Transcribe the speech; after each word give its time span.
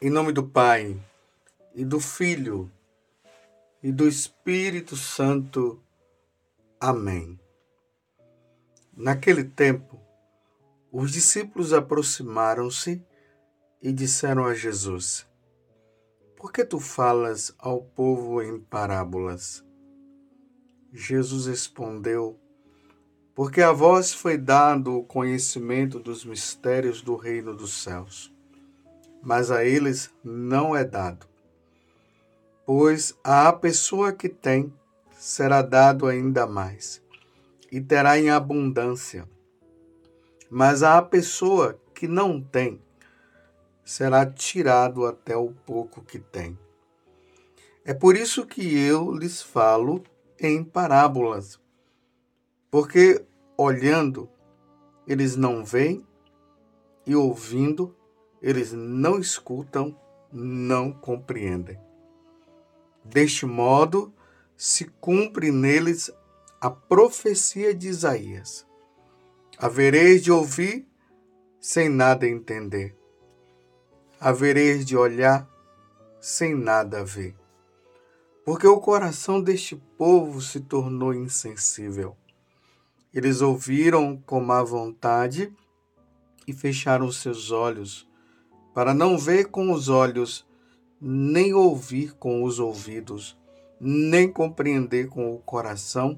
Em 0.00 0.10
nome 0.10 0.30
do 0.30 0.44
Pai, 0.44 0.96
e 1.74 1.84
do 1.84 1.98
Filho, 1.98 2.70
e 3.82 3.90
do 3.90 4.06
Espírito 4.06 4.94
Santo. 4.94 5.82
Amém. 6.78 7.36
Naquele 8.96 9.42
tempo, 9.42 10.00
os 10.92 11.10
discípulos 11.10 11.72
aproximaram-se 11.72 13.04
e 13.82 13.92
disseram 13.92 14.44
a 14.44 14.54
Jesus: 14.54 15.26
Por 16.36 16.52
que 16.52 16.64
tu 16.64 16.78
falas 16.78 17.52
ao 17.58 17.82
povo 17.82 18.40
em 18.40 18.60
parábolas? 18.60 19.64
Jesus 20.92 21.46
respondeu: 21.46 22.38
Porque 23.34 23.60
a 23.60 23.72
vós 23.72 24.14
foi 24.14 24.38
dado 24.38 24.96
o 24.96 25.02
conhecimento 25.02 25.98
dos 25.98 26.24
mistérios 26.24 27.02
do 27.02 27.16
reino 27.16 27.52
dos 27.52 27.82
céus, 27.82 28.32
mas 29.22 29.50
a 29.50 29.64
eles 29.64 30.10
não 30.22 30.74
é 30.74 30.84
dado. 30.84 31.26
Pois 32.64 33.16
à 33.24 33.52
pessoa 33.52 34.12
que 34.12 34.28
tem 34.28 34.72
será 35.12 35.62
dado 35.62 36.06
ainda 36.06 36.46
mais, 36.46 37.02
e 37.72 37.80
terá 37.80 38.18
em 38.18 38.30
abundância. 38.30 39.28
Mas 40.50 40.82
à 40.82 41.02
pessoa 41.02 41.78
que 41.94 42.06
não 42.06 42.40
tem, 42.40 42.80
será 43.84 44.24
tirado 44.24 45.06
até 45.06 45.36
o 45.36 45.52
pouco 45.66 46.02
que 46.02 46.18
tem. 46.18 46.58
É 47.84 47.94
por 47.94 48.16
isso 48.16 48.46
que 48.46 48.78
eu 48.78 49.12
lhes 49.12 49.42
falo 49.42 50.04
em 50.38 50.62
parábolas, 50.62 51.58
porque 52.70 53.24
olhando 53.56 54.28
eles 55.06 55.36
não 55.36 55.64
veem 55.64 56.06
e 57.06 57.16
ouvindo 57.16 57.96
eles 58.42 58.72
não 58.72 59.18
escutam, 59.18 59.98
não 60.32 60.92
compreendem. 60.92 61.78
Deste 63.04 63.46
modo 63.46 64.12
se 64.56 64.84
cumpre 65.00 65.50
neles 65.50 66.10
a 66.60 66.70
profecia 66.70 67.74
de 67.74 67.88
Isaías. 67.88 68.66
Havereis 69.58 70.22
de 70.22 70.30
ouvir 70.30 70.86
sem 71.60 71.88
nada 71.88 72.26
entender. 72.26 72.96
Havereis 74.20 74.84
de 74.84 74.96
olhar 74.96 75.48
sem 76.20 76.54
nada 76.54 77.04
ver 77.04 77.34
porque 78.48 78.66
o 78.66 78.80
coração 78.80 79.42
deste 79.42 79.76
povo 79.76 80.40
se 80.40 80.58
tornou 80.60 81.12
insensível. 81.12 82.16
Eles 83.12 83.42
ouviram 83.42 84.16
com 84.24 84.40
má 84.40 84.62
vontade 84.62 85.52
e 86.46 86.54
fecharam 86.54 87.12
seus 87.12 87.50
olhos, 87.50 88.07
para 88.78 88.94
não 88.94 89.18
ver 89.18 89.46
com 89.46 89.72
os 89.72 89.88
olhos, 89.88 90.46
nem 91.00 91.52
ouvir 91.52 92.12
com 92.12 92.44
os 92.44 92.60
ouvidos, 92.60 93.36
nem 93.80 94.30
compreender 94.30 95.08
com 95.08 95.34
o 95.34 95.38
coração, 95.40 96.16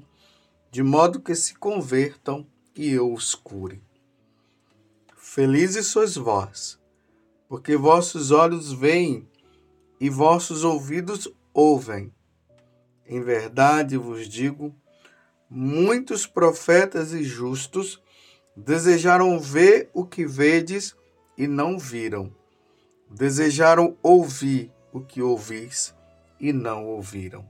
de 0.69 0.83
modo 0.83 1.19
que 1.19 1.33
se 1.33 1.55
convertam 1.55 2.45
e 2.75 2.91
eu 2.91 3.11
os 3.11 3.33
cure. 3.33 3.81
Felizes 5.17 5.87
sois 5.87 6.15
vós, 6.15 6.79
porque 7.49 7.75
vossos 7.75 8.29
olhos 8.29 8.71
veem 8.71 9.27
e 9.99 10.07
vossos 10.07 10.63
ouvidos 10.63 11.27
ouvem 11.51 12.13
em 13.07 13.23
verdade 13.23 13.97
vos 13.97 14.29
digo, 14.29 14.71
muitos 15.49 16.27
profetas 16.27 17.11
e 17.11 17.23
justos 17.23 17.99
desejaram 18.55 19.39
ver 19.39 19.89
o 19.95 20.05
que 20.05 20.27
vedes 20.27 20.95
e 21.35 21.47
não 21.47 21.79
viram. 21.79 22.39
Desejaram 23.13 23.97
ouvir 24.01 24.71
o 24.93 25.01
que 25.01 25.21
ouvis 25.21 25.93
e 26.39 26.53
não 26.53 26.85
ouviram. 26.85 27.45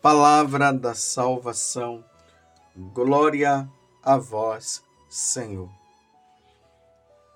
Palavra 0.00 0.72
da 0.72 0.94
salvação. 0.94 2.04
Glória 2.76 3.68
a 4.00 4.16
vós, 4.16 4.80
Senhor. 5.08 5.68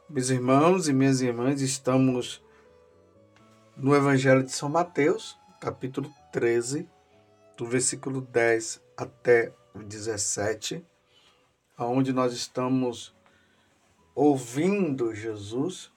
Meus 0.08 0.30
irmãos 0.30 0.86
e 0.86 0.92
minhas 0.92 1.20
irmãs, 1.20 1.60
estamos 1.60 2.40
no 3.76 3.92
Evangelho 3.94 4.44
de 4.44 4.52
São 4.52 4.68
Mateus, 4.68 5.36
capítulo 5.60 6.08
13, 6.32 6.88
do 7.56 7.66
versículo 7.66 8.20
10 8.20 8.80
até 8.96 9.52
o 9.74 9.80
17, 9.80 10.86
onde 11.76 12.12
nós 12.12 12.32
estamos 12.32 13.12
ouvindo 14.14 15.12
Jesus 15.12 15.90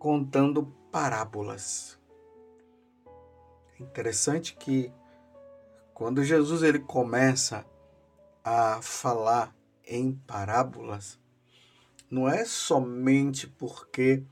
contando 0.00 0.64
parábolas. 0.90 1.98
É 3.78 3.82
interessante 3.82 4.56
que 4.56 4.90
quando 5.92 6.24
Jesus 6.24 6.62
ele 6.62 6.78
começa 6.78 7.66
a 8.42 8.80
falar 8.80 9.54
em 9.84 10.14
parábolas, 10.26 11.20
não 12.10 12.26
é 12.26 12.46
somente 12.46 13.46
porque 13.46 14.24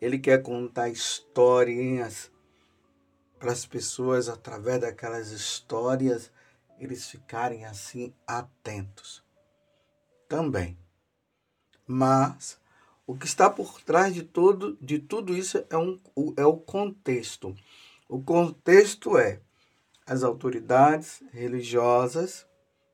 ele 0.00 0.18
quer 0.18 0.42
contar 0.42 0.88
historinhas 0.88 2.28
para 3.38 3.52
as 3.52 3.64
pessoas, 3.64 4.28
através 4.28 4.80
daquelas 4.80 5.30
histórias, 5.30 6.32
eles 6.80 7.06
ficarem 7.06 7.64
assim 7.64 8.12
atentos. 8.26 9.22
Também. 10.28 10.76
Mas 11.86 12.60
o 13.06 13.16
que 13.16 13.26
está 13.26 13.50
por 13.50 13.80
trás 13.82 14.14
de, 14.14 14.22
todo, 14.22 14.76
de 14.80 14.98
tudo 14.98 15.36
isso 15.36 15.64
é, 15.68 15.76
um, 15.76 15.98
é 16.36 16.46
o 16.46 16.56
contexto. 16.56 17.54
O 18.08 18.22
contexto 18.22 19.18
é 19.18 19.40
as 20.06 20.22
autoridades 20.22 21.22
religiosas 21.32 22.46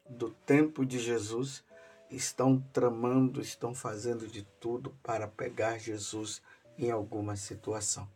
do 0.09 0.31
tempo 0.31 0.85
de 0.85 0.99
Jesus 0.99 1.65
estão 2.11 2.61
tramando, 2.73 3.41
estão 3.41 3.75
fazendo 3.75 4.27
de 4.27 4.43
tudo 4.59 4.97
para 5.03 5.29
pegar 5.29 5.79
Jesus 5.79 6.41
em 6.79 6.91
alguma 6.91 7.37
situação. 7.37 8.09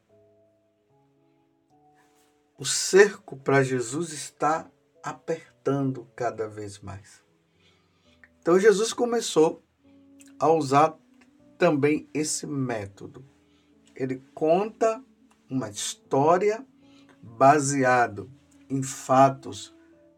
O 2.58 2.64
cerco 2.64 3.36
para 3.36 3.62
Jesus 3.62 4.12
está 4.12 4.70
apertando 5.02 6.06
cada 6.14 6.48
vez 6.48 6.78
mais. 6.78 7.22
Então 8.40 8.58
Jesus 8.58 8.92
começou 8.92 9.62
a 10.38 10.48
usar 10.50 10.96
também 11.62 12.08
esse 12.12 12.44
método. 12.44 13.24
Ele 13.94 14.20
conta 14.34 15.00
uma 15.48 15.70
história 15.70 16.66
baseado 17.22 18.28
em 18.68 18.82
fatos 18.82 19.72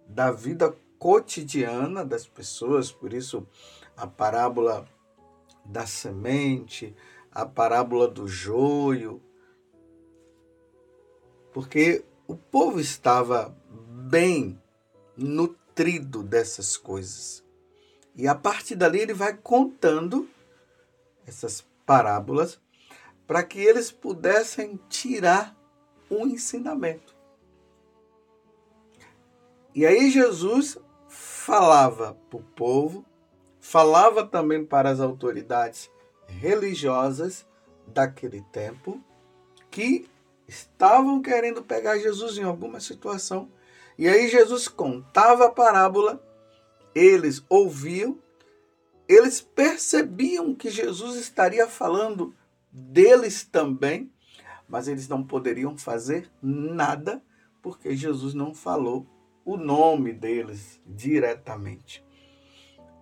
da 0.09 0.33
vida 0.33 0.75
cotidiana 0.99 2.03
das 2.03 2.27
pessoas, 2.27 2.91
por 2.91 3.13
isso 3.13 3.47
a 3.95 4.07
parábola 4.07 4.89
da 5.67 5.87
semente, 5.87 6.97
a 7.31 7.45
parábola 7.45 8.09
do 8.09 8.27
joio, 8.27 9.21
porque 11.53 12.07
o 12.27 12.35
povo 12.35 12.81
estava 12.81 13.55
bem 14.09 14.59
nutrido 15.15 16.23
dessas 16.23 16.79
coisas. 16.79 17.45
E 18.17 18.27
a 18.27 18.35
partir 18.35 18.77
dali 18.77 19.01
ele 19.01 19.13
vai 19.13 19.37
contando 19.37 20.27
essas 21.27 21.67
parábolas 21.87 22.61
para 23.27 23.43
que 23.43 23.59
eles 23.59 23.91
pudessem 23.91 24.79
tirar 24.89 25.57
um 26.11 26.27
ensinamento. 26.27 27.15
E 29.75 29.85
aí 29.85 30.11
Jesus 30.11 30.79
falava 31.09 32.17
para 32.31 32.39
o 32.39 32.43
povo, 32.43 33.05
falava 33.61 34.25
também 34.27 34.65
para 34.65 34.91
as 34.91 35.01
autoridades 35.01 35.91
religiosas 36.27 37.47
daquele 37.87 38.43
tempo, 38.53 39.03
que 39.71 40.09
estavam 40.47 41.21
querendo 41.21 41.63
pegar 41.63 41.99
Jesus 41.99 42.39
em 42.39 42.45
alguma 42.45 42.79
situação. 42.79 43.51
E 43.99 44.09
aí 44.09 44.29
Jesus 44.29 44.69
contava 44.69 45.47
a 45.47 45.51
parábola, 45.51 46.23
eles 46.95 47.45
ouviam, 47.49 48.19
eles 49.09 49.41
percebiam 49.41 50.55
que 50.55 50.71
Jesus 50.71 51.17
estaria 51.17 51.67
falando 51.67 52.35
deles 52.71 53.45
também, 53.45 54.11
mas 54.69 54.89
eles 54.89 55.09
não 55.09 55.23
poderiam 55.23 55.77
fazer 55.77 56.31
nada 56.43 57.23
porque 57.63 57.95
Jesus 57.97 58.35
não 58.35 58.55
falou 58.55 59.07
o 59.45 59.57
nome 59.57 60.13
deles 60.13 60.81
diretamente. 60.87 62.05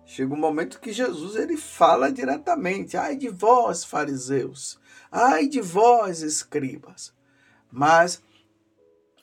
Chega 0.05 0.33
um 0.33 0.37
momento 0.37 0.79
que 0.79 0.91
Jesus 0.91 1.35
ele 1.35 1.57
fala 1.57 2.11
diretamente: 2.11 2.97
"Ai 2.97 3.15
de 3.15 3.29
vós, 3.29 3.83
fariseus! 3.83 4.79
Ai 5.11 5.47
de 5.47 5.61
vós, 5.61 6.21
escribas!" 6.21 7.13
Mas 7.71 8.21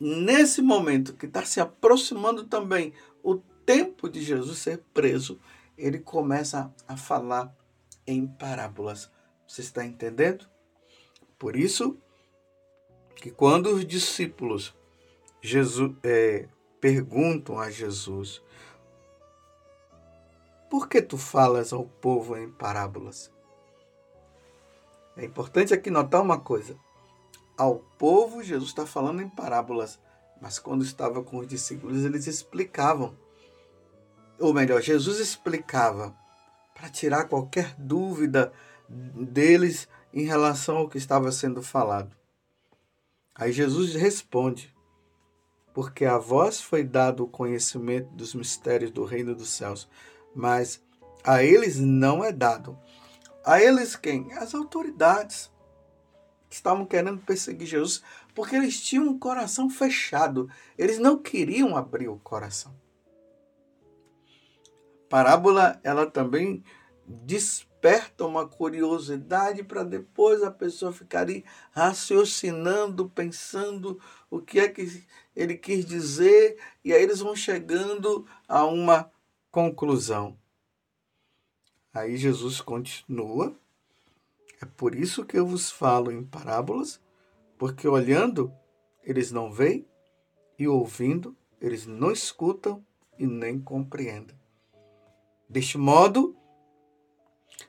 nesse 0.00 0.62
momento 0.62 1.14
que 1.14 1.26
está 1.26 1.44
se 1.44 1.60
aproximando 1.60 2.44
também 2.44 2.94
o 3.22 3.36
tempo 3.36 4.08
de 4.08 4.22
Jesus 4.22 4.58
ser 4.58 4.82
preso, 4.92 5.38
ele 5.80 5.98
começa 5.98 6.72
a 6.86 6.96
falar 6.96 7.54
em 8.06 8.26
parábolas. 8.26 9.10
Você 9.46 9.62
está 9.62 9.84
entendendo 9.84 10.48
Por 11.38 11.56
isso 11.56 11.98
que 13.16 13.30
quando 13.30 13.74
os 13.74 13.84
discípulos 13.84 14.74
Jesus, 15.42 15.92
é, 16.02 16.48
perguntam 16.80 17.58
a 17.58 17.70
Jesus, 17.70 18.42
por 20.68 20.88
que 20.88 21.00
tu 21.00 21.16
falas 21.16 21.72
ao 21.72 21.84
povo 21.84 22.36
em 22.36 22.50
parábolas? 22.50 23.32
É 25.16 25.24
importante 25.24 25.74
aqui 25.74 25.90
notar 25.90 26.20
uma 26.20 26.38
coisa. 26.38 26.76
Ao 27.56 27.76
povo, 27.98 28.42
Jesus 28.42 28.70
está 28.70 28.86
falando 28.86 29.20
em 29.20 29.28
parábolas, 29.28 29.98
mas 30.40 30.58
quando 30.58 30.84
estava 30.84 31.22
com 31.22 31.38
os 31.38 31.46
discípulos, 31.46 32.04
eles 32.04 32.26
explicavam. 32.26 33.14
Ou 34.40 34.54
melhor, 34.54 34.80
Jesus 34.80 35.20
explicava 35.20 36.16
para 36.74 36.88
tirar 36.88 37.24
qualquer 37.24 37.74
dúvida 37.78 38.50
deles 38.88 39.86
em 40.14 40.24
relação 40.24 40.78
ao 40.78 40.88
que 40.88 40.96
estava 40.96 41.30
sendo 41.30 41.62
falado. 41.62 42.16
Aí 43.34 43.52
Jesus 43.52 43.94
responde: 43.94 44.74
Porque 45.74 46.06
a 46.06 46.16
vós 46.16 46.60
foi 46.60 46.82
dado 46.82 47.24
o 47.24 47.28
conhecimento 47.28 48.08
dos 48.14 48.34
mistérios 48.34 48.90
do 48.90 49.04
reino 49.04 49.34
dos 49.34 49.50
céus, 49.50 49.86
mas 50.34 50.82
a 51.22 51.42
eles 51.42 51.78
não 51.78 52.24
é 52.24 52.32
dado. 52.32 52.78
A 53.44 53.62
eles 53.62 53.94
quem? 53.94 54.32
As 54.32 54.54
autoridades 54.54 55.50
que 56.48 56.56
estavam 56.56 56.86
querendo 56.86 57.20
perseguir 57.20 57.66
Jesus, 57.66 58.02
porque 58.34 58.56
eles 58.56 58.80
tinham 58.80 59.04
um 59.04 59.18
coração 59.18 59.68
fechado. 59.68 60.50
Eles 60.78 60.98
não 60.98 61.18
queriam 61.18 61.76
abrir 61.76 62.08
o 62.08 62.18
coração. 62.18 62.74
Parábola, 65.10 65.80
ela 65.82 66.06
também 66.06 66.62
desperta 67.04 68.24
uma 68.24 68.46
curiosidade 68.46 69.64
para 69.64 69.82
depois 69.82 70.40
a 70.40 70.52
pessoa 70.52 70.92
ficar 70.92 71.26
raciocinando, 71.72 73.10
pensando 73.10 74.00
o 74.30 74.40
que 74.40 74.60
é 74.60 74.68
que 74.68 75.04
ele 75.34 75.56
quis 75.56 75.84
dizer, 75.84 76.56
e 76.84 76.94
aí 76.94 77.02
eles 77.02 77.18
vão 77.18 77.34
chegando 77.34 78.24
a 78.46 78.64
uma 78.64 79.10
conclusão. 79.50 80.38
Aí 81.92 82.16
Jesus 82.16 82.60
continua. 82.60 83.52
É 84.62 84.64
por 84.64 84.94
isso 84.94 85.24
que 85.24 85.36
eu 85.36 85.44
vos 85.44 85.72
falo 85.72 86.12
em 86.12 86.22
parábolas, 86.22 87.00
porque 87.58 87.88
olhando 87.88 88.54
eles 89.02 89.32
não 89.32 89.52
veem 89.52 89.84
e 90.56 90.68
ouvindo 90.68 91.36
eles 91.60 91.84
não 91.84 92.12
escutam 92.12 92.86
e 93.18 93.26
nem 93.26 93.60
compreendem. 93.60 94.39
Deste 95.50 95.76
modo, 95.76 96.34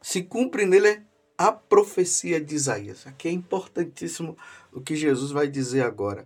se 0.01 0.23
cumpre 0.23 0.65
nele 0.65 1.03
a 1.37 1.51
profecia 1.51 2.39
de 2.39 2.55
Isaías. 2.55 3.05
Aqui 3.05 3.27
é 3.27 3.31
importantíssimo 3.31 4.37
o 4.71 4.79
que 4.79 4.95
Jesus 4.95 5.31
vai 5.31 5.49
dizer 5.49 5.81
agora. 5.81 6.25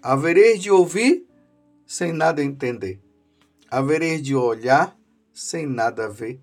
Havereis 0.00 0.62
de 0.62 0.70
ouvir 0.70 1.26
sem 1.84 2.12
nada 2.12 2.44
entender 2.44 3.02
havereis 3.70 4.22
de 4.22 4.34
olhar 4.34 4.98
sem 5.32 5.66
nada 5.66 6.08
ver, 6.08 6.40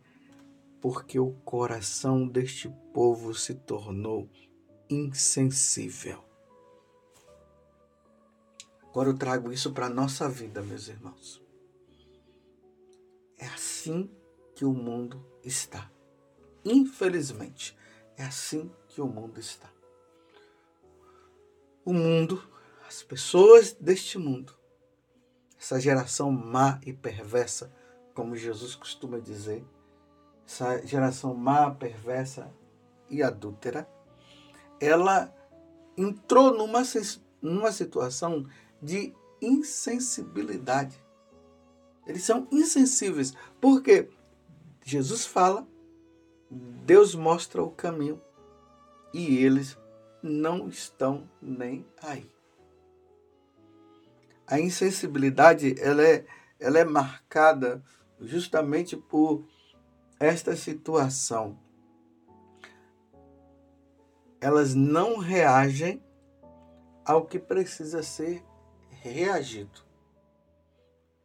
porque 0.81 1.19
o 1.19 1.31
coração 1.45 2.27
deste 2.27 2.69
povo 2.93 3.33
se 3.33 3.55
tornou 3.55 4.29
insensível. 4.89 6.23
Agora 8.83 9.09
eu 9.09 9.17
trago 9.17 9.51
isso 9.51 9.71
para 9.73 9.87
a 9.87 9.89
nossa 9.89 10.29
vida, 10.29 10.61
meus 10.61 10.87
irmãos. 10.87 11.41
É 13.37 13.47
assim 13.47 14.07
que 14.07 14.22
o 14.65 14.73
mundo 14.73 15.25
está. 15.43 15.91
Infelizmente, 16.63 17.77
é 18.17 18.23
assim 18.23 18.71
que 18.87 19.01
o 19.01 19.07
mundo 19.07 19.39
está. 19.39 19.69
O 21.85 21.93
mundo, 21.93 22.41
as 22.87 23.03
pessoas 23.03 23.73
deste 23.73 24.17
mundo, 24.17 24.53
essa 25.59 25.79
geração 25.79 26.31
má 26.31 26.79
e 26.85 26.93
perversa, 26.93 27.73
como 28.13 28.35
Jesus 28.35 28.75
costuma 28.75 29.19
dizer, 29.19 29.65
essa 30.45 30.85
geração 30.85 31.33
má, 31.33 31.71
perversa 31.71 32.53
e 33.09 33.23
adúltera, 33.23 33.87
ela 34.79 35.33
entrou 35.97 36.53
numa, 36.53 36.83
numa 37.41 37.71
situação 37.71 38.45
de 38.81 39.13
insensibilidade. 39.41 41.01
Eles 42.05 42.23
são 42.23 42.47
insensíveis, 42.51 43.33
porque 43.61 44.09
Jesus 44.83 45.25
fala, 45.25 45.67
Deus 46.49 47.15
mostra 47.15 47.63
o 47.63 47.71
caminho 47.71 48.21
e 49.13 49.37
eles 49.37 49.77
não 50.21 50.67
estão 50.67 51.29
nem 51.41 51.85
aí 52.01 52.33
a 54.47 54.59
insensibilidade 54.59 55.75
ela 55.79 56.03
é, 56.03 56.25
ela 56.59 56.79
é 56.79 56.83
marcada 56.83 57.83
justamente 58.19 58.95
por 58.95 59.43
esta 60.19 60.55
situação. 60.55 61.57
Elas 64.39 64.75
não 64.75 65.17
reagem 65.17 66.03
ao 67.05 67.25
que 67.25 67.39
precisa 67.39 68.03
ser 68.03 68.45
reagido. 68.89 69.81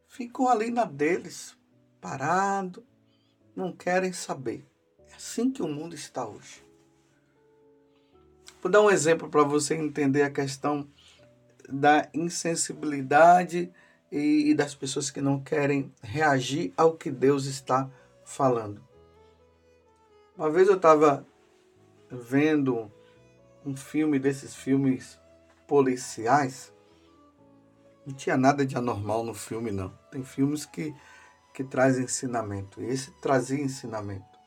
Ficam 0.07 0.47
ali 0.47 0.71
na 0.71 0.85
deles, 0.85 1.57
parado, 2.01 2.83
não 3.59 3.71
querem 3.71 4.13
saber. 4.13 4.65
É 5.09 5.15
assim 5.15 5.51
que 5.51 5.61
o 5.61 5.67
mundo 5.67 5.93
está 5.93 6.25
hoje. 6.25 6.65
Vou 8.61 8.71
dar 8.71 8.81
um 8.81 8.89
exemplo 8.89 9.29
para 9.29 9.43
você 9.43 9.75
entender 9.75 10.23
a 10.23 10.31
questão 10.31 10.87
da 11.67 12.09
insensibilidade 12.13 13.71
e, 14.11 14.53
das 14.55 14.73
pessoas 14.73 15.11
que 15.11 15.21
não 15.21 15.39
querem 15.39 15.93
reagir 16.01 16.73
ao 16.75 16.95
que 16.95 17.11
Deus 17.11 17.45
está 17.45 17.89
falando. 18.25 18.83
Uma 20.35 20.49
vez 20.49 20.67
eu 20.67 20.75
estava 20.75 21.25
vendo 22.09 22.91
um 23.65 23.75
filme 23.75 24.17
desses 24.17 24.55
filmes 24.55 25.19
policiais. 25.67 26.73
Não 28.05 28.15
tinha 28.15 28.37
nada 28.37 28.65
de 28.65 28.75
anormal 28.75 29.23
no 29.23 29.33
filme, 29.33 29.69
não. 29.69 29.89
Tem 30.09 30.23
filmes 30.23 30.65
que, 30.65 30.95
que 31.59 31.63
trazem 31.65 32.05
ensinamento. 32.05 32.81
E 32.81 32.85
esse 32.85 33.11
trazia 33.19 33.61
ensinamento. 33.61 34.39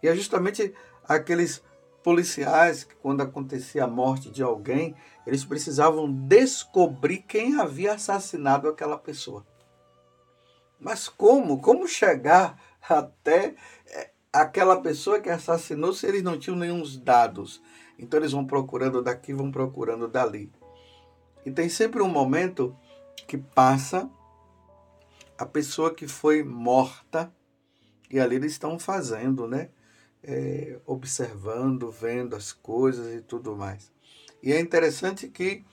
E 0.00 0.06
é 0.06 0.14
justamente 0.14 0.72
aqueles 1.02 1.60
policiais 2.00 2.84
que, 2.84 2.94
quando 2.94 3.22
acontecia 3.22 3.82
a 3.82 3.88
morte 3.88 4.30
de 4.30 4.40
alguém, 4.40 4.94
eles 5.26 5.44
precisavam 5.44 6.08
descobrir 6.08 7.22
quem 7.22 7.60
havia 7.60 7.94
assassinado 7.94 8.68
aquela 8.68 8.96
pessoa. 8.96 9.44
Mas 10.78 11.08
como? 11.08 11.60
Como 11.60 11.88
chegar 11.88 12.56
até 12.88 13.56
eh, 13.88 14.10
aquela 14.32 14.80
pessoa 14.80 15.18
que 15.18 15.30
assassinou 15.30 15.92
se 15.92 16.06
eles 16.06 16.22
não 16.22 16.38
tinham 16.38 16.56
nenhum 16.56 16.84
dados? 17.02 17.60
Então 17.98 18.20
eles 18.20 18.30
vão 18.30 18.46
procurando 18.46 19.02
daqui, 19.02 19.34
vão 19.34 19.50
procurando 19.50 20.06
dali. 20.06 20.52
E 21.44 21.50
tem 21.50 21.68
sempre 21.68 22.00
um 22.00 22.08
momento 22.08 22.76
que 23.26 23.36
passa 23.36 24.08
a 25.38 25.46
pessoa 25.46 25.94
que 25.94 26.06
foi 26.06 26.42
morta 26.42 27.32
e 28.10 28.20
ali 28.20 28.36
eles 28.36 28.52
estão 28.52 28.78
fazendo, 28.78 29.48
né? 29.48 29.70
É, 30.22 30.78
observando, 30.86 31.90
vendo 31.90 32.34
as 32.34 32.52
coisas 32.52 33.14
e 33.14 33.20
tudo 33.20 33.54
mais. 33.56 33.92
E 34.42 34.52
é 34.52 34.60
interessante 34.60 35.28
que 35.28 35.64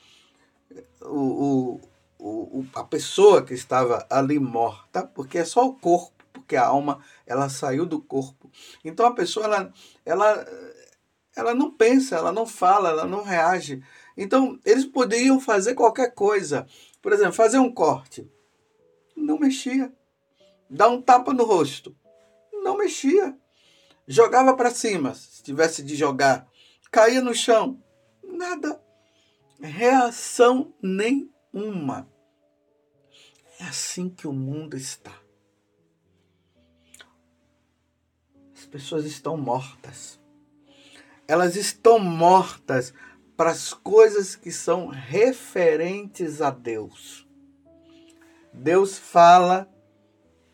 o, 1.01 1.79
o, 2.19 2.59
o, 2.59 2.65
a 2.75 2.83
pessoa 2.83 3.43
que 3.43 3.53
estava 3.53 4.05
ali 4.09 4.39
morta, 4.39 5.03
porque 5.05 5.37
é 5.37 5.45
só 5.45 5.65
o 5.65 5.75
corpo, 5.75 6.25
porque 6.33 6.55
a 6.55 6.65
alma 6.67 6.99
ela 7.25 7.49
saiu 7.49 7.85
do 7.85 8.01
corpo. 8.01 8.51
Então 8.83 9.05
a 9.05 9.13
pessoa 9.13 9.45
ela, 9.45 9.73
ela, 10.05 10.47
ela 11.35 11.55
não 11.55 11.71
pensa, 11.71 12.15
ela 12.15 12.31
não 12.31 12.45
fala, 12.45 12.89
ela 12.89 13.05
não 13.05 13.23
reage. 13.23 13.81
Então 14.17 14.59
eles 14.65 14.85
poderiam 14.85 15.39
fazer 15.39 15.75
qualquer 15.75 16.13
coisa. 16.13 16.67
Por 17.01 17.13
exemplo, 17.13 17.33
fazer 17.33 17.57
um 17.57 17.73
corte. 17.73 18.29
Não 19.21 19.39
mexia. 19.39 19.93
Dar 20.69 20.89
um 20.89 21.01
tapa 21.01 21.33
no 21.33 21.43
rosto. 21.43 21.95
Não 22.63 22.77
mexia. 22.77 23.37
Jogava 24.07 24.55
para 24.55 24.71
cima, 24.71 25.13
se 25.13 25.43
tivesse 25.43 25.83
de 25.83 25.95
jogar. 25.95 26.47
Caía 26.91 27.21
no 27.21 27.33
chão 27.33 27.81
Nada. 28.23 28.81
Reação 29.59 30.73
nenhuma. 30.81 32.09
É 33.59 33.65
assim 33.65 34.09
que 34.09 34.27
o 34.27 34.33
mundo 34.33 34.75
está. 34.75 35.13
As 38.55 38.65
pessoas 38.65 39.05
estão 39.05 39.37
mortas. 39.37 40.19
Elas 41.27 41.55
estão 41.55 41.99
mortas 41.99 42.93
para 43.37 43.51
as 43.51 43.73
coisas 43.73 44.35
que 44.35 44.51
são 44.51 44.87
referentes 44.87 46.41
a 46.41 46.49
Deus. 46.49 47.27
Deus 48.53 48.97
fala, 48.97 49.69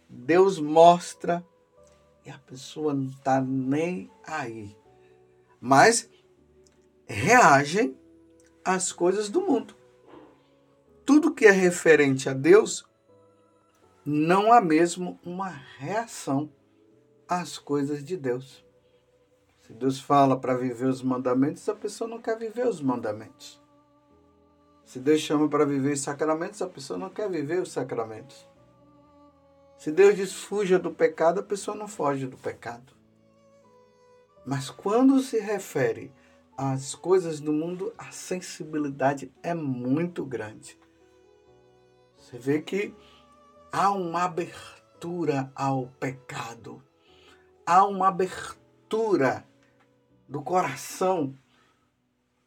Deus 0.09 0.59
mostra 0.59 1.45
e 2.25 2.29
a 2.29 2.37
pessoa 2.37 2.93
não 2.93 3.07
está 3.07 3.41
nem 3.41 4.11
aí. 4.25 4.75
Mas 5.59 6.09
reagem 7.05 7.97
às 8.63 8.91
coisas 8.91 9.29
do 9.29 9.41
mundo. 9.41 9.75
Tudo 11.05 11.33
que 11.33 11.45
é 11.45 11.51
referente 11.51 12.29
a 12.29 12.33
Deus 12.33 12.85
não 14.05 14.51
há 14.51 14.61
mesmo 14.61 15.19
uma 15.25 15.49
reação 15.49 16.51
às 17.27 17.57
coisas 17.57 18.03
de 18.03 18.17
Deus. 18.17 18.65
Se 19.61 19.73
Deus 19.73 19.99
fala 19.99 20.39
para 20.39 20.55
viver 20.55 20.87
os 20.87 21.01
mandamentos, 21.01 21.67
a 21.67 21.75
pessoa 21.75 22.09
não 22.09 22.21
quer 22.21 22.37
viver 22.37 22.67
os 22.67 22.81
mandamentos. 22.81 23.61
Se 24.87 24.99
Deus 24.99 25.19
chama 25.19 25.49
para 25.49 25.65
viver 25.65 25.91
os 25.91 25.99
sacramentos, 25.99 26.61
a 26.61 26.67
pessoa 26.67 26.97
não 26.97 27.09
quer 27.09 27.29
viver 27.29 27.61
os 27.61 27.73
sacramentos. 27.73 28.47
Se 29.77 29.91
Deus 29.91 30.15
diz 30.15 30.33
fuja 30.33 30.79
do 30.79 30.91
pecado, 30.91 31.41
a 31.41 31.43
pessoa 31.43 31.75
não 31.75 31.89
foge 31.89 32.25
do 32.25 32.37
pecado. 32.37 32.93
Mas 34.45 34.69
quando 34.69 35.19
se 35.19 35.39
refere 35.39 36.09
às 36.57 36.95
coisas 36.95 37.41
do 37.41 37.51
mundo, 37.51 37.93
a 37.97 38.11
sensibilidade 38.11 39.29
é 39.43 39.53
muito 39.53 40.23
grande. 40.23 40.79
Você 42.17 42.39
vê 42.39 42.61
que 42.61 42.95
há 43.69 43.91
uma 43.91 44.23
abertura 44.23 45.51
ao 45.53 45.87
pecado, 45.99 46.81
há 47.65 47.85
uma 47.85 48.07
abertura 48.07 49.45
do 50.29 50.41
coração 50.41 51.35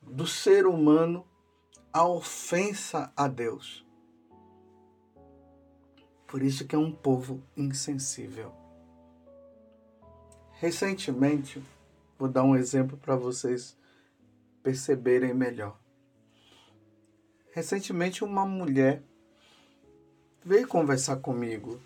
do 0.01 0.27
ser 0.27 0.67
humano 0.67 1.27
à 1.93 2.07
ofensa 2.07 3.13
a 3.17 3.27
Deus. 3.27 3.85
Por 6.27 6.43
isso 6.43 6.65
que 6.67 6.77
é 6.77 6.79
um 6.79 6.93
povo 6.93 7.43
insensível. 7.57 8.53
Recentemente, 10.53 11.61
vou 12.17 12.29
dar 12.29 12.45
um 12.45 12.55
exemplo 12.55 12.97
para 12.97 13.17
vocês 13.17 13.77
perceberem 14.63 15.35
melhor. 15.35 15.77
Recentemente, 17.53 18.23
uma 18.23 18.47
mulher 18.47 19.03
veio 20.45 20.69
conversar 20.69 21.17
comigo, 21.17 21.81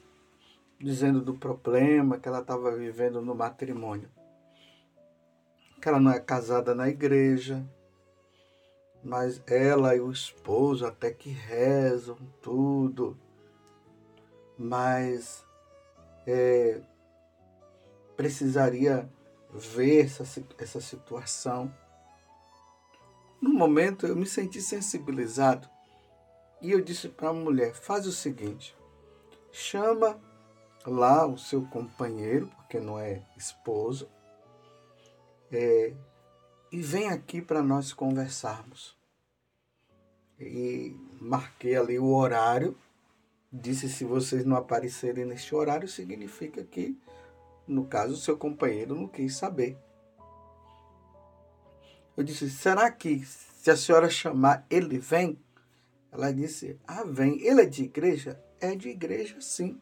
dizendo 0.79 1.23
do 1.23 1.33
problema 1.33 2.19
que 2.19 2.29
ela 2.29 2.41
estava 2.41 2.77
vivendo 2.77 3.23
no 3.23 3.35
matrimônio. 3.35 4.11
Que 5.81 5.89
ela 5.89 6.01
não 6.01 6.11
é 6.11 6.21
casada 6.21 6.75
na 6.75 6.89
igreja, 6.89 7.67
mas 9.05 9.43
ela 9.47 9.95
e 9.95 10.01
o 10.01 10.11
esposo 10.11 10.87
até 10.87 11.13
que 11.13 11.29
rezam 11.29 12.17
tudo, 12.41 13.19
mas 14.59 15.45
é, 16.27 16.81
precisaria 18.17 19.09
ver 19.53 20.07
essa, 20.07 20.25
essa 20.59 20.81
situação. 20.81 21.73
No 23.41 23.53
momento 23.53 24.07
eu 24.07 24.17
me 24.17 24.27
senti 24.27 24.63
sensibilizado 24.63 25.69
e 26.63 26.71
eu 26.71 26.81
disse 26.81 27.11
para 27.11 27.29
a 27.29 27.35
mulher: 27.35 27.75
faz 27.75 28.07
o 28.07 28.13
seguinte, 28.13 28.75
chama 29.53 30.19
lá 30.87 31.27
o 31.27 31.37
seu 31.37 31.63
companheiro, 31.67 32.47
porque 32.57 32.81
não 32.81 32.99
é 32.99 33.23
esposo, 33.37 34.09
é, 35.53 35.95
e 36.73 36.81
vem 36.81 37.09
aqui 37.09 37.41
para 37.41 37.63
nós 37.63 37.93
conversarmos. 37.93 38.94
E 40.39 40.97
marquei 41.21 41.77
ali 41.77 41.99
o 41.99 42.13
horário, 42.15 42.77
disse 43.53 43.89
se 43.89 44.05
vocês 44.05 44.45
não 44.45 44.57
aparecerem 44.57 45.25
neste 45.25 45.55
horário, 45.55 45.89
significa 45.89 46.65
que, 46.65 46.99
no 47.67 47.87
caso, 47.87 48.17
seu 48.17 48.37
companheiro 48.37 48.95
não 48.95 49.09
quis 49.09 49.37
saber. 49.37 49.79
Eu 52.17 52.23
disse, 52.23 52.49
será 52.51 52.91
que 52.91 53.25
se 53.25 53.71
a 53.71 53.77
senhora 53.77 54.09
chamar, 54.09 54.67
ele 54.71 54.99
vem? 54.99 55.39
Ela 56.13 56.33
disse, 56.33 56.79
ah, 56.87 57.05
vem. 57.05 57.41
Ele 57.43 57.63
é 57.63 57.67
de 57.67 57.85
igreja? 57.85 58.41
É 58.61 58.77
de 58.77 58.89
igreja, 58.89 59.41
sim. 59.41 59.81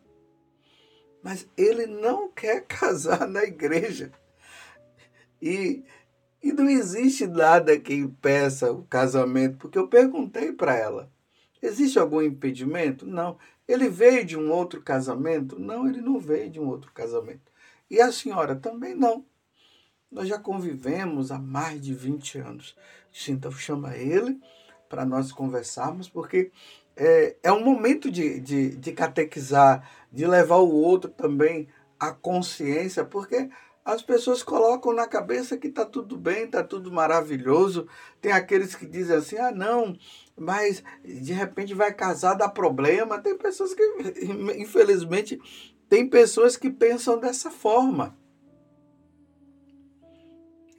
Mas 1.23 1.47
ele 1.57 1.87
não 1.87 2.31
quer 2.31 2.65
casar 2.67 3.29
na 3.29 3.45
igreja. 3.45 4.11
E 5.41 5.85
e 6.43 6.53
não 6.53 6.69
existe 6.69 7.27
nada 7.27 7.79
que 7.79 7.95
impeça 7.95 8.73
o 8.73 8.83
casamento, 8.85 9.59
porque 9.59 9.79
eu 9.79 9.87
perguntei 9.87 10.53
para 10.53 10.75
ela: 10.75 11.11
existe 11.63 11.99
algum 11.99 12.21
impedimento? 12.21 13.07
Não. 13.07 13.39
Ele 13.69 13.89
veio 13.89 14.25
de 14.25 14.37
um 14.37 14.51
outro 14.51 14.83
casamento? 14.83 15.59
Não, 15.59 15.87
ele 15.87 16.01
não 16.01 16.19
veio 16.19 16.51
de 16.51 16.59
um 16.59 16.69
outro 16.69 16.91
casamento. 16.93 17.53
E 17.89 18.01
a 18.01 18.11
senhora 18.11 18.57
também 18.57 18.95
não. 18.95 19.25
Nós 20.11 20.29
já 20.29 20.39
convivemos 20.39 21.31
há 21.31 21.39
mais 21.39 21.81
de 21.81 21.95
20 21.95 22.39
anos. 22.39 22.77
Então 23.29 23.53
chama 23.53 23.97
ele 23.97 24.41
para 24.89 25.07
nós 25.07 25.31
conversarmos, 25.31 26.09
porque 26.09 26.51
é, 26.97 27.37
é 27.43 27.53
um 27.53 27.65
momento 27.65 28.11
de, 28.11 28.41
de, 28.41 28.77
de 28.77 28.93
catequizar, 28.93 29.89
de 30.11 30.27
levar 30.27 30.57
o 30.57 30.71
outro 30.71 31.11
também 31.11 31.69
à 31.99 32.11
consciência, 32.11 33.05
porque 33.05 33.49
as 33.85 34.01
pessoas 34.01 34.43
colocam 34.43 34.93
na 34.93 35.09
cabeça 35.09 35.57
que 35.57 35.67
está 35.67 35.85
tudo 35.85 36.17
bem, 36.17 36.45
está 36.45 36.63
tudo 36.63 36.93
maravilhoso. 36.93 37.89
Tem 38.21 38.31
aqueles 38.31 38.75
que 38.77 38.87
dizem 38.87 39.17
assim: 39.17 39.37
ah, 39.39 39.51
não, 39.51 39.99
mas 40.37 40.83
de 41.05 41.33
repente 41.33 41.75
vai 41.75 41.93
casar, 41.93 42.35
dá 42.35 42.49
problema. 42.49 43.21
Tem 43.21 43.37
pessoas 43.37 43.75
que, 43.75 43.83
infelizmente, 44.57 45.41
tem 45.89 46.09
pessoas 46.09 46.57
que 46.57 46.71
pensam 46.71 47.19
dessa 47.19 47.51
forma. 47.51 48.17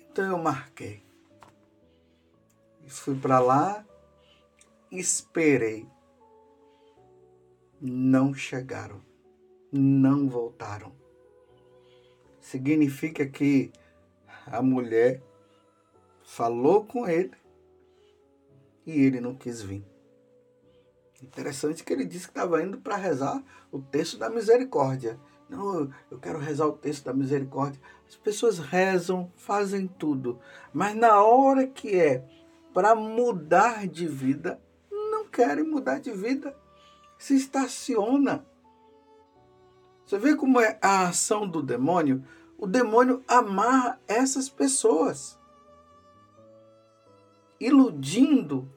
Então 0.10 0.26
eu 0.26 0.38
marquei. 0.38 1.04
Fui 2.88 3.16
para 3.16 3.40
lá, 3.40 3.86
esperei. 4.92 5.88
Não 7.82 8.34
chegaram, 8.34 9.02
não 9.74 10.30
voltaram 10.30 11.03
significa 12.44 13.26
que 13.26 13.72
a 14.46 14.62
mulher 14.62 15.24
falou 16.24 16.86
com 16.86 17.08
ele 17.08 17.32
e 18.86 18.92
ele 19.02 19.22
não 19.22 19.34
quis 19.34 19.62
vir. 19.62 19.84
Interessante 21.22 21.86
que 21.86 21.94
ele 21.94 22.04
disse 22.04 22.26
que 22.26 22.32
estava 22.32 22.62
indo 22.62 22.78
para 22.78 22.98
rezar 22.98 23.42
o 23.72 23.82
texto 23.82 24.18
da 24.18 24.30
misericórdia. 24.30 25.18
Não, 25.50 25.90
eu 26.12 26.20
quero 26.20 26.38
rezar 26.38 26.68
o 26.68 26.74
texto 26.74 27.06
da 27.06 27.14
misericórdia. 27.14 27.82
As 28.06 28.18
pessoas 28.18 28.60
rezam, 28.60 29.32
fazem 29.38 29.88
tudo, 29.88 30.38
mas 30.74 30.94
na 30.96 31.24
hora 31.24 31.66
que 31.66 31.98
é 31.98 32.26
para 32.74 32.94
mudar 32.94 33.88
de 33.88 34.06
vida, 34.06 34.60
não 34.92 35.26
querem 35.28 35.64
mudar 35.64 36.00
de 36.00 36.12
vida. 36.12 36.54
Se 37.18 37.36
estaciona 37.36 38.46
você 40.06 40.18
vê 40.18 40.36
como 40.36 40.60
é 40.60 40.78
a 40.82 41.08
ação 41.08 41.48
do 41.48 41.62
demônio? 41.62 42.24
O 42.58 42.68
demônio 42.68 43.24
amarra 43.28 44.00
essas 44.08 44.50
pessoas, 44.50 45.40
iludindo, 47.60 48.70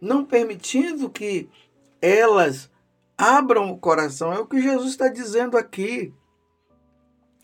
não 0.00 0.24
permitindo 0.24 1.10
que 1.10 1.50
elas 2.00 2.70
abram 3.16 3.70
o 3.70 3.78
coração. 3.78 4.32
É 4.32 4.38
o 4.38 4.46
que 4.46 4.60
Jesus 4.60 4.90
está 4.90 5.08
dizendo 5.08 5.56
aqui. 5.56 6.14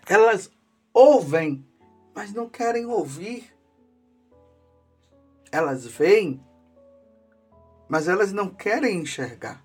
Elas 0.07 0.51
ouvem, 0.93 1.67
mas 2.15 2.33
não 2.33 2.49
querem 2.49 2.87
ouvir. 2.87 3.53
Elas 5.51 5.87
veem, 5.87 6.45
mas 7.89 8.09
elas 8.09 8.33
não 8.33 8.49
querem 8.49 9.01
enxergar. 9.01 9.65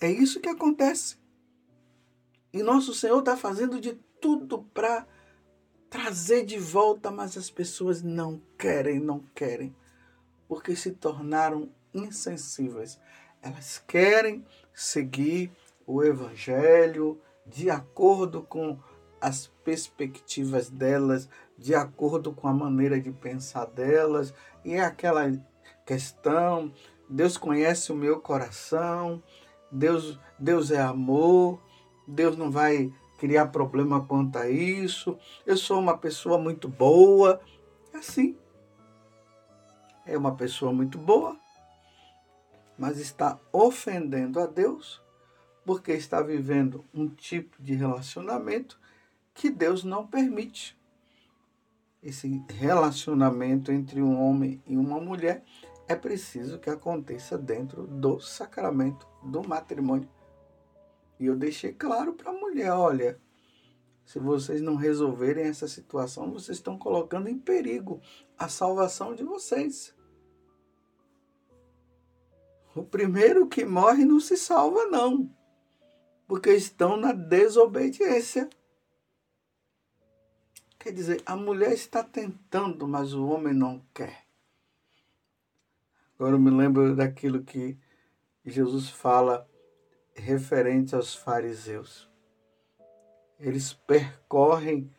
É 0.00 0.10
isso 0.10 0.40
que 0.40 0.48
acontece. 0.48 1.23
E 2.54 2.62
nosso 2.62 2.94
Senhor 2.94 3.18
está 3.18 3.36
fazendo 3.36 3.80
de 3.80 3.94
tudo 4.20 4.62
para 4.72 5.04
trazer 5.90 6.44
de 6.44 6.56
volta, 6.56 7.10
mas 7.10 7.36
as 7.36 7.50
pessoas 7.50 8.00
não 8.00 8.40
querem, 8.56 9.00
não 9.00 9.24
querem, 9.34 9.74
porque 10.46 10.76
se 10.76 10.92
tornaram 10.92 11.68
insensíveis. 11.92 12.96
Elas 13.42 13.82
querem 13.88 14.46
seguir 14.72 15.50
o 15.84 16.00
Evangelho 16.00 17.20
de 17.44 17.70
acordo 17.70 18.44
com 18.44 18.78
as 19.20 19.48
perspectivas 19.64 20.70
delas, 20.70 21.28
de 21.58 21.74
acordo 21.74 22.32
com 22.32 22.46
a 22.46 22.54
maneira 22.54 23.00
de 23.00 23.10
pensar 23.10 23.64
delas, 23.64 24.32
e 24.64 24.74
é 24.74 24.80
aquela 24.80 25.24
questão: 25.84 26.72
Deus 27.10 27.36
conhece 27.36 27.90
o 27.90 27.96
meu 27.96 28.20
coração, 28.20 29.20
Deus, 29.72 30.20
Deus 30.38 30.70
é 30.70 30.80
amor, 30.80 31.60
Deus 32.06 32.36
não 32.36 32.50
vai 32.50 32.92
criar 33.18 33.46
problema 33.46 34.04
quanto 34.04 34.36
a 34.36 34.48
isso. 34.48 35.16
Eu 35.46 35.56
sou 35.56 35.78
uma 35.78 35.96
pessoa 35.96 36.38
muito 36.38 36.68
boa. 36.68 37.40
É 37.92 37.98
assim. 37.98 38.36
É 40.06 40.18
uma 40.18 40.34
pessoa 40.34 40.70
muito 40.70 40.98
boa, 40.98 41.34
mas 42.76 42.98
está 42.98 43.40
ofendendo 43.50 44.38
a 44.38 44.46
Deus 44.46 45.02
porque 45.64 45.92
está 45.92 46.20
vivendo 46.20 46.84
um 46.92 47.08
tipo 47.08 47.56
de 47.62 47.74
relacionamento 47.74 48.78
que 49.32 49.48
Deus 49.48 49.82
não 49.82 50.06
permite. 50.06 50.76
esse 52.02 52.44
relacionamento 52.50 53.72
entre 53.72 54.02
um 54.02 54.22
homem 54.22 54.62
e 54.66 54.76
uma 54.76 55.00
mulher, 55.00 55.42
é 55.88 55.96
preciso 55.96 56.58
que 56.58 56.68
aconteça 56.68 57.38
dentro 57.38 57.86
do 57.86 58.20
sacramento 58.20 59.06
do 59.22 59.42
matrimônio. 59.42 60.08
E 61.18 61.26
eu 61.26 61.36
deixei 61.36 61.72
claro 61.72 62.14
para 62.14 62.30
a 62.30 62.34
mulher: 62.34 62.72
olha, 62.72 63.20
se 64.04 64.18
vocês 64.18 64.60
não 64.60 64.76
resolverem 64.76 65.44
essa 65.44 65.66
situação, 65.66 66.32
vocês 66.32 66.58
estão 66.58 66.78
colocando 66.78 67.28
em 67.28 67.38
perigo 67.38 68.00
a 68.38 68.48
salvação 68.48 69.14
de 69.14 69.24
vocês. 69.24 69.94
O 72.74 72.82
primeiro 72.82 73.46
que 73.46 73.64
morre 73.64 74.04
não 74.04 74.18
se 74.18 74.36
salva, 74.36 74.86
não, 74.86 75.30
porque 76.26 76.50
estão 76.50 76.96
na 76.96 77.12
desobediência. 77.12 78.50
Quer 80.78 80.92
dizer, 80.92 81.22
a 81.24 81.34
mulher 81.34 81.72
está 81.72 82.02
tentando, 82.02 82.86
mas 82.86 83.14
o 83.14 83.26
homem 83.26 83.54
não 83.54 83.80
quer. 83.94 84.24
Agora 86.16 86.34
eu 86.34 86.40
me 86.40 86.50
lembro 86.50 86.94
daquilo 86.94 87.42
que 87.42 87.78
Jesus 88.44 88.90
fala 88.90 89.48
referente 90.14 90.94
aos 90.94 91.14
fariseus. 91.14 92.10
Eles 93.38 93.72
percorrem 93.72 94.90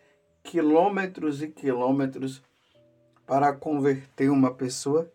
quilômetros 0.44 1.42
e 1.42 1.48
quilômetros 1.48 2.44
para 3.26 3.54
converter 3.54 4.30
uma 4.30 4.54
pessoa 4.54 5.12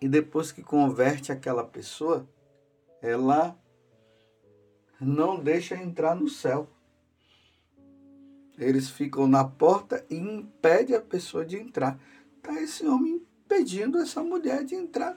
e 0.00 0.08
depois 0.08 0.50
que 0.50 0.62
converte 0.62 1.30
aquela 1.30 1.64
pessoa, 1.64 2.28
ela 3.00 3.56
não 5.00 5.38
deixa 5.38 5.76
entrar 5.76 6.14
no 6.14 6.28
céu. 6.28 6.68
Eles 8.58 8.90
ficam 8.90 9.26
na 9.26 9.44
porta 9.44 10.04
e 10.10 10.16
impede 10.16 10.94
a 10.94 11.00
pessoa 11.00 11.44
de 11.44 11.56
entrar. 11.56 11.98
Está 12.36 12.60
esse 12.60 12.86
homem 12.86 13.14
impedindo 13.14 13.98
essa 13.98 14.22
mulher 14.22 14.64
de 14.64 14.74
entrar 14.74 15.16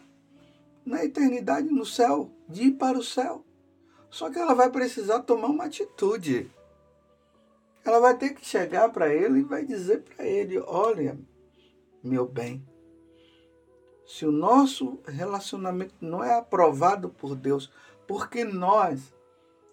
na 0.85 1.03
eternidade, 1.03 1.67
no 1.69 1.85
céu, 1.85 2.31
de 2.47 2.63
ir 2.63 2.71
para 2.73 2.97
o 2.97 3.03
céu. 3.03 3.44
Só 4.09 4.29
que 4.29 4.39
ela 4.39 4.53
vai 4.53 4.69
precisar 4.69 5.19
tomar 5.21 5.47
uma 5.47 5.65
atitude. 5.65 6.51
Ela 7.83 7.99
vai 7.99 8.17
ter 8.17 8.33
que 8.33 8.45
chegar 8.45 8.89
para 8.89 9.13
ele 9.13 9.39
e 9.39 9.43
vai 9.43 9.65
dizer 9.65 10.03
para 10.03 10.25
ele: 10.25 10.59
Olha, 10.59 11.17
meu 12.03 12.25
bem, 12.27 12.65
se 14.05 14.25
o 14.25 14.31
nosso 14.31 14.99
relacionamento 15.05 15.95
não 15.99 16.23
é 16.23 16.37
aprovado 16.37 17.09
por 17.09 17.35
Deus, 17.35 17.71
porque 18.07 18.43
nós 18.43 19.13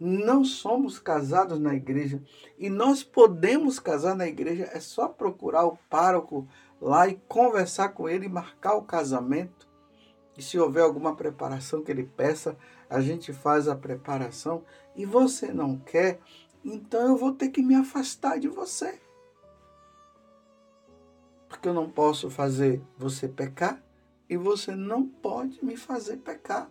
não 0.01 0.45
somos 0.45 0.99
casados 0.99 1.61
na 1.61 1.75
igreja 1.75 2.21
e 2.59 2.69
nós 2.69 3.05
podemos 3.05 3.79
casar 3.79 4.17
na 4.17 4.27
igreja, 4.27 4.69
é 4.73 4.81
só 4.81 5.07
procurar 5.07 5.65
o 5.65 5.79
pároco 5.89 6.49
lá 6.81 7.07
e 7.07 7.21
conversar 7.29 7.91
com 7.91 8.09
ele 8.09 8.27
e 8.27 8.29
marcar 8.29 8.75
o 8.75 8.83
casamento. 8.83 9.69
E 10.37 10.43
se 10.43 10.59
houver 10.59 10.83
alguma 10.83 11.15
preparação 11.15 11.83
que 11.83 11.93
ele 11.93 12.05
peça, 12.05 12.57
a 12.93 13.01
gente 13.01 13.33
faz 13.33 13.69
a 13.69 13.75
preparação 13.75 14.63
e 14.95 15.07
você 15.07 15.51
não 15.51 15.79
quer, 15.79 16.21
então 16.63 17.09
eu 17.09 17.17
vou 17.17 17.33
ter 17.33 17.49
que 17.49 17.63
me 17.63 17.75
afastar 17.75 18.39
de 18.39 18.49
você. 18.49 19.01
Porque 21.49 21.67
eu 21.67 21.73
não 21.73 21.89
posso 21.89 22.29
fazer 22.29 22.83
você 22.99 23.27
pecar 23.27 23.83
e 24.29 24.37
você 24.37 24.77
não 24.77 25.07
pode 25.07 25.65
me 25.65 25.75
fazer 25.75 26.19
pecar. 26.19 26.71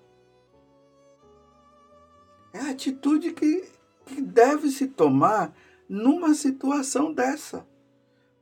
É 2.53 2.59
a 2.59 2.69
atitude 2.69 3.31
que, 3.33 3.67
que 4.05 4.21
deve 4.21 4.69
se 4.69 4.87
tomar 4.87 5.55
numa 5.89 6.35
situação 6.35 7.11
dessa. 7.11 7.65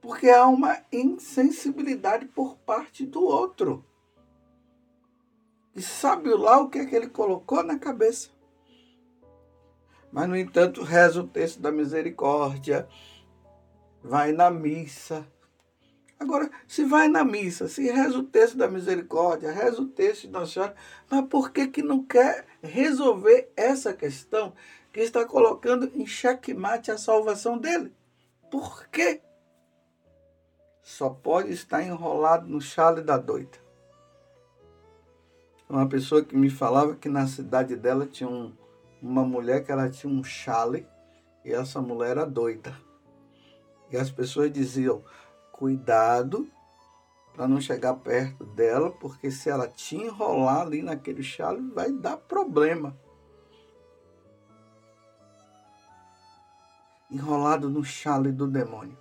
Porque 0.02 0.30
há 0.30 0.46
uma 0.48 0.82
insensibilidade 0.92 2.26
por 2.26 2.58
parte 2.58 3.06
do 3.06 3.24
outro. 3.24 3.86
E 5.80 5.82
sabe 5.82 6.30
lá 6.32 6.60
o 6.60 6.70
que 6.70 6.80
é 6.80 6.86
que 6.86 6.94
ele 6.94 7.08
colocou 7.08 7.64
na 7.64 7.80
cabeça. 7.80 8.28
Mas, 10.12 10.28
no 10.28 10.36
entanto, 10.36 10.84
reza 10.84 11.22
o 11.22 11.28
texto 11.28 11.62
da 11.62 11.72
misericórdia, 11.72 12.86
vai 14.04 14.34
na 14.34 14.52
missa. 14.52 15.26
Agora, 16.20 16.52
se 16.68 16.84
vai 16.84 17.08
na 17.08 17.24
missa, 17.24 17.70
se 17.70 17.90
reza 17.90 18.18
o 18.18 18.24
texto 18.24 18.58
da 18.58 18.68
misericórdia, 18.68 19.54
reza 19.54 19.82
o 19.82 19.88
texto 19.88 20.24
de 20.24 20.32
Nossa 20.32 20.52
Senhora, 20.52 20.76
mas 21.10 21.26
por 21.30 21.50
que, 21.50 21.66
que 21.70 21.82
não 21.82 22.04
quer 22.04 22.46
resolver 22.62 23.50
essa 23.56 23.94
questão 23.94 24.54
que 24.92 25.00
está 25.00 25.24
colocando 25.24 25.90
em 25.96 26.06
xeque-mate 26.06 26.92
a 26.92 26.98
salvação 26.98 27.58
dele? 27.58 27.96
Por 28.52 28.86
quê? 28.90 29.22
Só 30.84 31.10
pode 31.10 31.54
estar 31.54 31.82
enrolado 31.82 32.50
no 32.50 32.60
chale 32.60 33.02
da 33.02 33.16
doida 33.18 33.69
uma 35.70 35.88
pessoa 35.88 36.24
que 36.24 36.36
me 36.36 36.50
falava 36.50 36.96
que 36.96 37.08
na 37.08 37.28
cidade 37.28 37.76
dela 37.76 38.08
tinha 38.08 38.28
um, 38.28 38.52
uma 39.00 39.24
mulher 39.24 39.64
que 39.64 39.72
ela 39.72 39.88
tinha 39.88 40.12
um 40.12 40.24
chale 40.24 40.86
e 41.46 41.54
essa 41.54 41.80
mulher 41.80 42.12
era 42.12 42.26
doida. 42.26 42.76
E 43.92 43.96
as 43.96 44.10
pessoas 44.10 44.52
diziam: 44.52 45.04
cuidado 45.52 46.50
para 47.36 47.48
não 47.48 47.62
chegar 47.62 47.94
perto 47.94 48.44
dela, 48.46 48.92
porque 48.92 49.30
se 49.30 49.50
ela 49.50 49.68
te 49.68 49.96
enrolar 49.96 50.62
ali 50.62 50.82
naquele 50.82 51.22
chale, 51.22 51.62
vai 51.72 51.92
dar 51.92 52.18
problema. 52.18 52.98
Enrolado 57.10 57.70
no 57.70 57.84
chale 57.84 58.32
do 58.32 58.48
demônio. 58.48 58.98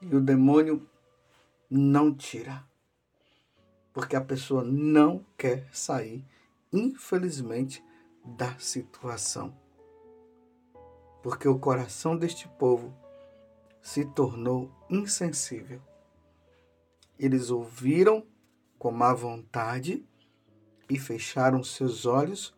E 0.00 0.14
o 0.14 0.20
demônio 0.20 0.88
não 1.68 2.14
tira 2.14 2.69
porque 3.92 4.16
a 4.16 4.20
pessoa 4.20 4.62
não 4.62 5.24
quer 5.36 5.66
sair, 5.72 6.24
infelizmente, 6.72 7.84
da 8.24 8.58
situação. 8.58 9.54
Porque 11.22 11.48
o 11.48 11.58
coração 11.58 12.16
deste 12.16 12.48
povo 12.48 12.94
se 13.82 14.04
tornou 14.04 14.70
insensível. 14.88 15.80
Eles 17.18 17.50
ouviram 17.50 18.24
com 18.78 18.90
má 18.90 19.12
vontade 19.12 20.04
e 20.88 20.98
fecharam 20.98 21.62
seus 21.62 22.06
olhos 22.06 22.54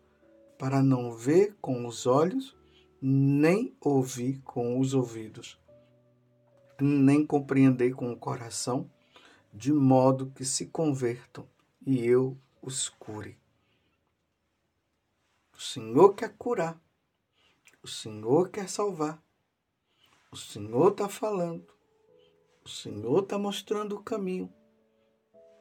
para 0.57 0.81
não 0.81 1.11
ver 1.11 1.55
com 1.59 1.85
os 1.85 2.05
olhos, 2.05 2.55
nem 3.01 3.75
ouvir 3.81 4.39
com 4.43 4.79
os 4.79 4.93
ouvidos, 4.93 5.59
nem 6.79 7.25
compreender 7.25 7.93
com 7.93 8.11
o 8.11 8.17
coração 8.17 8.89
de 9.53 9.71
modo 9.71 10.31
que 10.31 10.43
se 10.43 10.65
convertam 10.65 11.47
e 11.85 12.03
eu 12.03 12.35
os 12.59 12.89
cure. 12.89 13.37
O 15.55 15.61
Senhor 15.61 16.15
quer 16.15 16.35
curar, 16.35 16.81
o 17.83 17.87
Senhor 17.87 18.49
quer 18.49 18.67
salvar, 18.67 19.21
o 20.31 20.35
Senhor 20.35 20.91
está 20.91 21.07
falando, 21.07 21.71
o 22.65 22.69
Senhor 22.69 23.21
está 23.21 23.37
mostrando 23.37 23.95
o 23.95 24.03
caminho, 24.03 24.51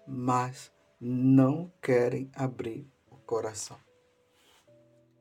mas 0.09 0.72
não 0.98 1.70
querem 1.83 2.31
abrir 2.35 2.90
o 3.11 3.16
coração. 3.16 3.78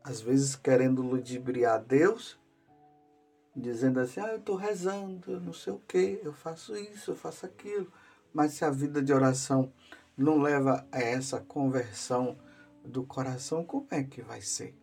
Às 0.01 0.21
vezes 0.21 0.55
querendo 0.55 1.01
ludibriar 1.01 1.83
Deus, 1.83 2.39
dizendo 3.53 3.99
assim, 3.99 4.21
ah, 4.21 4.29
eu 4.29 4.37
estou 4.37 4.55
rezando, 4.55 5.31
eu 5.31 5.41
não 5.41 5.53
sei 5.53 5.73
o 5.73 5.79
que, 5.79 6.21
eu 6.23 6.31
faço 6.31 6.75
isso, 6.77 7.11
eu 7.11 7.15
faço 7.15 7.45
aquilo. 7.45 7.91
Mas 8.33 8.53
se 8.53 8.65
a 8.65 8.69
vida 8.69 9.01
de 9.01 9.13
oração 9.13 9.71
não 10.17 10.41
leva 10.41 10.87
a 10.91 10.99
essa 10.99 11.39
conversão 11.39 12.37
do 12.83 13.03
coração, 13.03 13.63
como 13.63 13.87
é 13.91 14.03
que 14.03 14.21
vai 14.21 14.41
ser? 14.41 14.75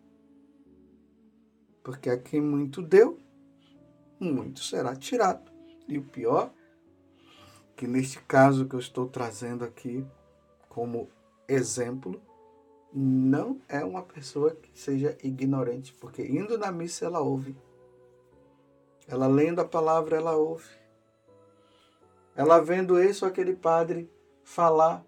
Porque 1.83 2.09
a 2.09 2.17
quem 2.17 2.41
muito 2.41 2.81
deu, 2.81 3.19
muito 4.19 4.63
será 4.63 4.95
tirado. 4.95 5.51
E 5.87 5.97
o 5.97 6.03
pior, 6.03 6.53
que 7.75 7.87
neste 7.87 8.21
caso 8.21 8.67
que 8.67 8.75
eu 8.75 8.79
estou 8.79 9.07
trazendo 9.07 9.63
aqui 9.63 10.05
como 10.67 11.09
exemplo, 11.47 12.21
não 12.93 13.59
é 13.67 13.83
uma 13.83 14.03
pessoa 14.03 14.55
que 14.55 14.77
seja 14.79 15.17
ignorante, 15.23 15.93
porque 15.93 16.23
indo 16.23 16.57
na 16.57 16.71
missa 16.71 17.05
ela 17.05 17.21
ouve. 17.21 17.55
Ela 19.07 19.27
lendo 19.27 19.59
a 19.59 19.65
palavra 19.65 20.17
ela 20.17 20.35
ouve. 20.35 20.78
Ela 22.39 22.61
vendo 22.61 22.97
esse 22.97 23.21
ou 23.25 23.29
aquele 23.29 23.53
padre 23.53 24.09
falar, 24.45 25.05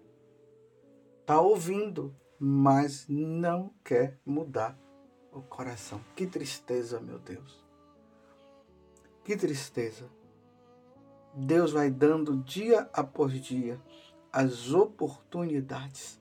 está 1.18 1.40
ouvindo, 1.40 2.14
mas 2.38 3.06
não 3.08 3.72
quer 3.82 4.20
mudar 4.22 4.78
o 5.32 5.40
coração. 5.40 5.98
Que 6.14 6.26
tristeza, 6.26 7.00
meu 7.00 7.18
Deus. 7.18 7.64
Que 9.24 9.34
tristeza. 9.34 10.10
Deus 11.32 11.72
vai 11.72 11.90
dando 11.90 12.36
dia 12.36 12.90
após 12.92 13.32
dia 13.40 13.80
as 14.30 14.74
oportunidades, 14.74 16.20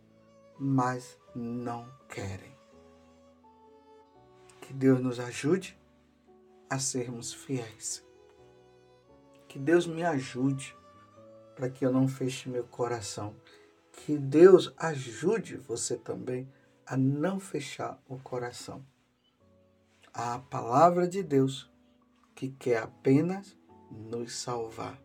mas 0.57 1.19
não 1.35 1.91
querem. 2.07 2.57
Que 4.61 4.71
Deus 4.73 5.01
nos 5.01 5.19
ajude 5.19 5.77
a 6.69 6.79
sermos 6.79 7.33
fiéis 7.33 8.01
Que 9.49 9.59
Deus 9.59 9.85
me 9.85 10.03
ajude 10.03 10.79
para 11.61 11.69
que 11.69 11.85
eu 11.85 11.91
não 11.91 12.07
feche 12.07 12.49
meu 12.49 12.63
coração. 12.63 13.35
Que 13.91 14.17
Deus 14.17 14.73
ajude 14.77 15.57
você 15.57 15.95
também 15.95 16.51
a 16.87 16.97
não 16.97 17.39
fechar 17.39 18.01
o 18.09 18.17
coração. 18.17 18.83
A 20.11 20.39
palavra 20.39 21.07
de 21.07 21.21
Deus 21.21 21.71
que 22.33 22.49
quer 22.49 22.81
apenas 22.81 23.55
nos 23.91 24.33
salvar. 24.37 24.99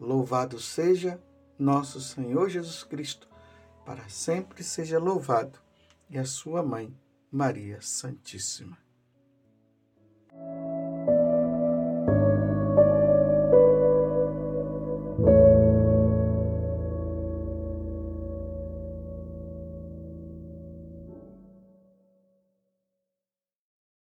Louvado 0.00 0.58
seja 0.58 1.22
nosso 1.58 2.00
Senhor 2.00 2.48
Jesus 2.48 2.82
Cristo, 2.82 3.28
para 3.84 4.08
sempre 4.08 4.64
seja 4.64 4.98
louvado, 4.98 5.58
e 6.08 6.16
a 6.16 6.24
sua 6.24 6.62
mãe, 6.62 6.96
Maria 7.30 7.82
Santíssima. 7.82 8.78